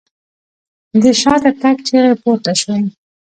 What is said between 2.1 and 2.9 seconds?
پورته شوې.